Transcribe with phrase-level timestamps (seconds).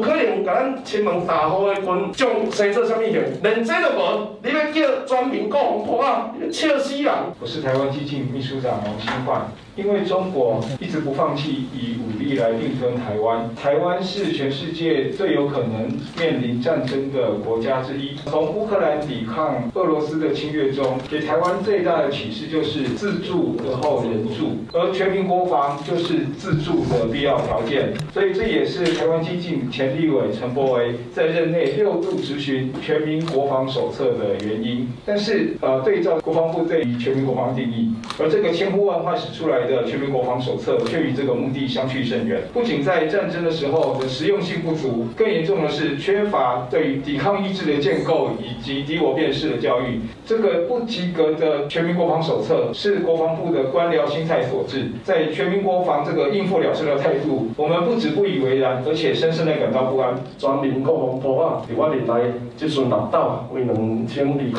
[0.00, 3.22] 有可能甲咱亲民大户的军将生做啥物型？
[3.42, 7.12] 连这都无，你要叫全民国防部啊，笑死人！
[7.38, 9.42] 我是台湾基进秘书长王新焕。
[9.76, 15.88] 因为中国一直不放弃以武力来并吞台湾，台湾是全世界最有可能
[16.18, 18.16] 面临战争的国家之一。
[18.26, 27.92] 从乌克兰抵抗俄罗斯的侵略中，给台湾最大的启示就是自助而后人助，而全民国防就是自助的必要条件。
[28.12, 34.88] 所以这也是台湾基进前立委陈柏惟在任内六度执询全民国防手册的原因。
[35.06, 39.80] 但是，呃，对照国防部对于全民国防定义，而这个千呼万唤始出来的。
[39.90, 50.00] 全民国防手册却与这个目的相去甚远，不仅在战争的时候的实用性不足，更严重的是缺乏对于抵抗意志的建构以及敌我辨识的教育。
[50.24, 60.14] 这个不及格的全民国防手册是国防部的官僚心态所致，在全民国防这个应付了事的态度，我们不止不以为然，而且深深的感到不安。
[60.38, 62.14] 全民国防部啊，伫我年代
[62.56, 64.52] 即阵纳豆为两千二零年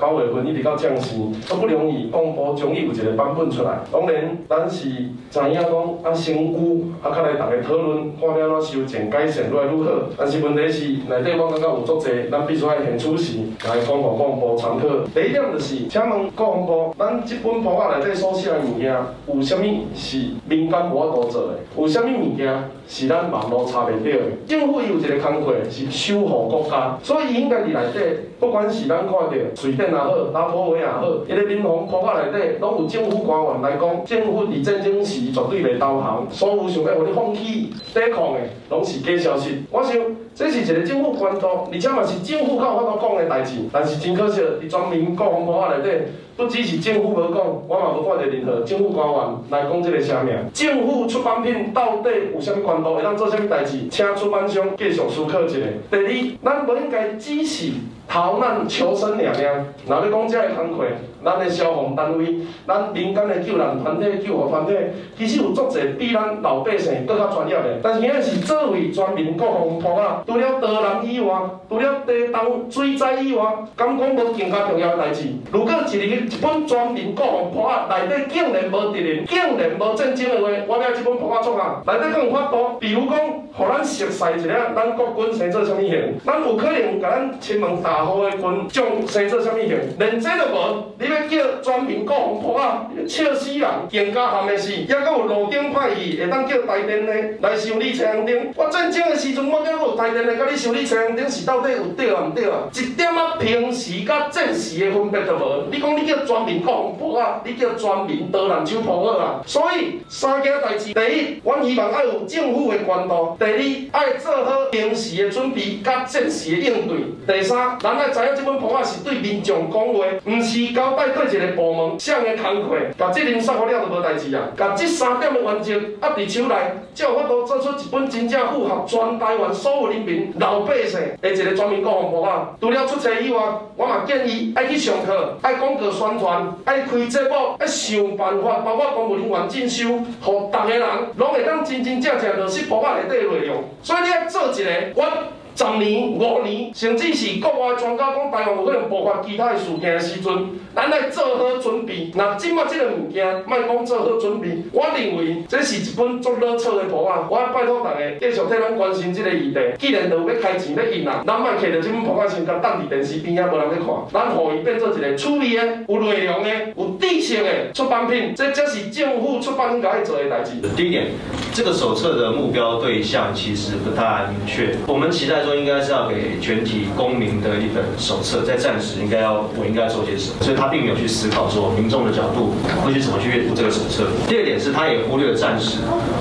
[0.00, 1.14] 九月份一直到将士，
[1.48, 4.25] 都不容易公布终于有一个版本出来，当然。
[4.48, 4.88] 咱是
[5.30, 9.90] 知影讲啊，身躯啊，较来大个讨论，看了咱修正改善愈来愈好。
[10.16, 13.38] 但是问题是内底我感觉有足侪，咱必须爱现出时
[13.68, 14.86] 来讲互广播参考。
[15.14, 18.94] 第一点就是，请问国防部，咱即本簿仔内底所写的物件，
[19.26, 21.58] 有啥物是民间无法度做的？
[21.76, 22.46] 有啥物物件
[22.88, 24.18] 是咱网络查袂到的？
[24.46, 28.00] 政府有一个工作是守护国家，所以伊应该伫内底，
[28.38, 39.64] 不管是咱看到水电也好，拉破维也好，伊个民防簿仔内底拢有政府官员来讲，政府伫战争时绝对袂投降，所有想要互你放弃抵抗的，拢是假消息。
[39.70, 39.96] 我想
[40.34, 43.56] 这是一个政府关注，而且嘛是政府较有法度讲的代志。
[43.72, 46.04] 但是真可惜，伫全民国防簿仔内底，
[46.36, 50.34] 不只是政府无讲，我嘛无看到任何政府官员来讲这个声明。
[50.52, 53.88] 政府出版品到底有啥物关度，会当做啥物代志？
[53.90, 55.56] 请出版商继续思考一下。
[55.90, 57.72] 第二，咱不应该只是
[58.08, 59.64] 逃难求生尔尔。
[59.86, 60.84] 若要讲这个工课，
[61.24, 62.36] 咱的消防单位、
[62.66, 64.72] 咱民间的救难团体、救护团体，
[65.18, 67.80] 其实有足侪比咱老百姓更加专业的。
[67.82, 71.34] 但是现在是作为全民国防部啊，除了导览以外，
[71.68, 73.42] 除了地动水灾以外，
[73.74, 75.24] 敢讲无更加重要的代志。
[75.50, 82.78] 如果一日一本全民国防部啊，内底竟然无敌人，竟然无战争的话，我要这本簿仔创啊，内底更有法度。
[82.78, 83.18] 比如讲，
[83.56, 86.14] 互咱熟悉一下，咱国军生做啥物型？
[86.26, 89.78] 咱有可能甲咱亲门大号的军将生做啥物型？
[89.98, 93.70] 连这都无，你要叫全民国防部啊，笑死人！
[93.90, 98.52] 更加惨的是，抑阁有路顶派系会当叫台电的来修理车辆灯。
[98.56, 102.24] 我战争的时阵，我阁有台电的甲你修理车辆灯，是到底有对啊？
[102.30, 102.68] 毋对啊？
[102.74, 105.64] 一点仔平时甲战时的分别都无。
[105.70, 109.40] 你讲你叫全民国防部啊，你叫全民刀人手簿仔啊。
[109.46, 113.52] 所以三件代志，第一，阮希望爱有政府的关注；第
[113.92, 116.96] 二，爱做好平时的准备甲战时的应对；
[117.32, 124.48] 第三，咱爱知影这本簿仔是对民众讲话，毋是交代对一个部门啥个工课，甲责任煞好了就无代志啊。
[124.56, 126.56] 甲这三点的原则压伫手内，
[126.92, 132.30] 才有法度做出一本真正符合全台湾所有人民老百姓的一个全民国防簿仔。
[132.60, 133.40] 除了出差以外，
[133.76, 143.64] 我嘛建议爱去上课，爱广告宣传，爱开节目，爱想办法，包括公务人员进修，互逐个人拢会当真真正正落实簿仔内底内容。
[143.82, 145.35] 所以你要做一个我。
[145.56, 152.10] 十年、五年，甚至是国外专家讲台湾有可能爆发其他的事件的时阵，咱来做好准备。
[152.14, 157.10] 那今麦这个物件，莫讲做好准备，我认为这是一本足老册的簿仔。
[157.30, 159.58] 我拜托大家继续替咱关心这个议题。
[159.78, 163.88] 既然都要开钱要印啊，咱莫摕着这本簿仔先甲当伫电视边啊，无人去看。
[164.12, 170.52] 咱互伊变做一个趣味的、有内容的、有知识的出版品，这才是政府出版应该做的代志。
[170.76, 171.06] 第一点，
[171.54, 174.76] 这个手册的目标对象其实不太明确。
[174.86, 175.45] 我们期待。
[175.46, 182.52] 说应该是要给全体公民的一本手册，在战时应该要我应该做些什么，所以他并没有去思考说民众的角度
[182.84, 184.10] 会去怎么去阅读这个手册。
[184.26, 185.78] 第二点是，他也忽略了战时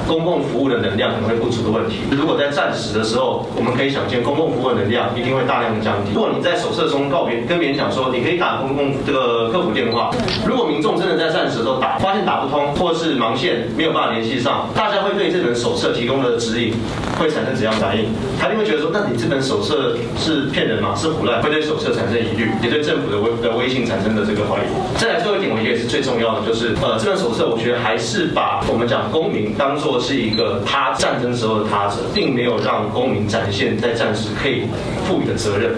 [0.07, 2.05] 公共服务的能量可能会不足的问题。
[2.11, 6.13] 如果在战时的时候，我们可以想见公共服务的能量一定会大量的降低。
[6.13, 10.11] 如果你在手册中告别跟别人讲说你可以打公共这个客服电话，
[10.45, 16.75] 如果民众真的在战时的时候打发现打不通，或是盲线没有办法联系上，大家会对这本手册提供的指引
[17.17, 18.05] 会产生怎样反应？
[18.39, 19.14] 他一定会觉得说，那你。
[19.17, 20.93] 这本手册是骗人吗？
[20.95, 21.41] 是唬烂？
[21.41, 24.99] 会对手册产生疑虑，也对政府的威的威信产生的这个怀疑。
[24.99, 34.63] 再来最后一点，我觉得也是最重要的，就是呃，这本手册我觉得还是把我们讲公民当做是一个他战争时候的他者，并没有让公民展现在战时可以
[35.07, 35.73] 赋予的责任。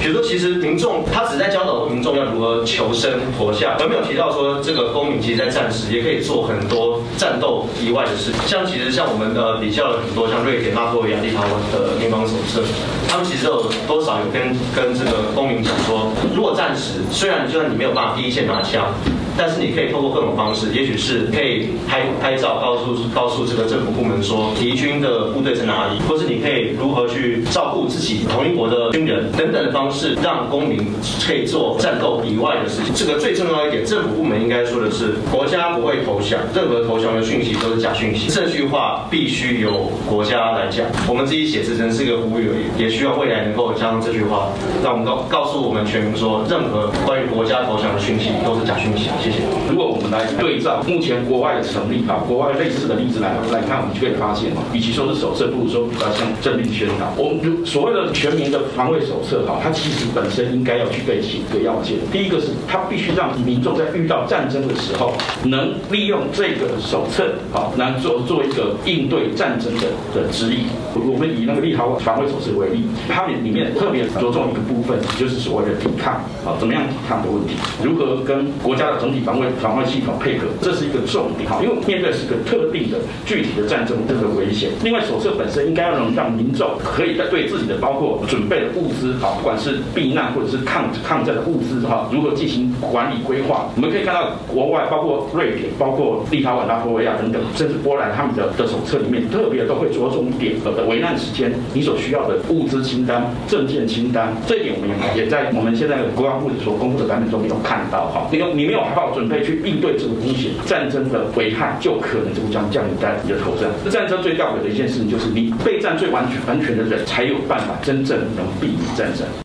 [0.00, 8.32] 比如说，其实民众他只在教导民众要如何求生活下，而没有提到说这个公民其实在战时也可以做很多战斗以外的事。
[8.46, 12.62] 像其实像我们呃比较了很多像瑞典、拉脱维亚、立陶宛的联邦手册，
[13.08, 18.92] 他们其实有多少有跟跟这个公民讲说，如果战时虽然就算你没有办法第一线拿枪。
[19.34, 30.86] 但是你可以透过各种方式，也许是可以拍拍照，告诉告诉这个政府部门说敌军的部队在哪里，或是你可以如何去照顾自己同一国的军人等等的方式，让公民
[31.26, 32.92] 可以做战斗以外的事情。
[32.94, 40.84] 这个最重要一点，政府部门应该说的是，国家不会投降，任何投降的讯息都是假讯息，这句话必须由国家来讲。
[41.08, 44.48] 我们自己写字真是一个呼吁而已，也需要未来能够将这句话，
[44.82, 49.10] 让我们告告诉我们全民说，任何关于国家投降的讯息都是假讯息。
[49.20, 49.38] 谢谢。
[49.68, 57.12] 如果我们来对照目前国外的成立啊，国外类似的例子来来看，我们就可以发现啊，与其说是手册，不如说比较像政令宣导。
[57.16, 61.96] 我们所谓的全民的防卫手册哈，它其实本身应该要具备几个要件。
[62.10, 65.12] 第一个是它必须让民众在遇到战争的时候，
[65.44, 70.66] 能利用这个手册好，来做做一个应对战争的的指引。
[70.94, 76.14] 我们以那个立陶宛防卫手册为例，它里里面特别着重一个部分，就是所谓的抵抗
[76.44, 84.70] 啊，怎么样抵抗的问题，如何跟国家的整体防卫防卫系统配合，这是一个重点哈，因为面对是个特定的具体的战争这个危险。
[84.82, 93.68] 另外，手册本身应该要能让民众可以在对自己的包括准备的物资哈，不管是避难或者是抗抗战的物资哈，如何进行管理规划。
[93.76, 104.32] 我们可以看到国外包括瑞典、包括立陶宛、拉脱维亚等等，甚至波兰他们的的手册里面特别都会着重一点的危难时间你所需要的物资清单、证件清单。
[104.46, 108.28] 这一点我们也也在我们现在的国防部所公布的版本中没有看到哈。
[108.30, 113.70] 你有你没有好好准备去应对这个风险，战争的危害就可能就将降临在你的头上。
[113.84, 119.26] 这战争最吊诡的一件事情就是，你备战最完全完全的人，才有办法真正能避免战争。